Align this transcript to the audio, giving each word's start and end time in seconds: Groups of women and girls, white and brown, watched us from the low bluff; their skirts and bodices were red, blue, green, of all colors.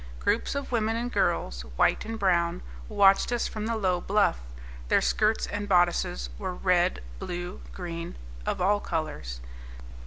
Groups 0.19 0.55
of 0.55 0.71
women 0.71 0.95
and 0.95 1.11
girls, 1.11 1.61
white 1.75 2.05
and 2.05 2.17
brown, 2.17 2.63
watched 2.89 3.31
us 3.31 3.47
from 3.47 3.67
the 3.67 3.75
low 3.77 4.01
bluff; 4.01 4.39
their 4.87 4.99
skirts 4.99 5.45
and 5.45 5.69
bodices 5.69 6.31
were 6.39 6.55
red, 6.55 7.03
blue, 7.19 7.61
green, 7.71 8.15
of 8.43 8.59
all 8.59 8.79
colors. 8.79 9.41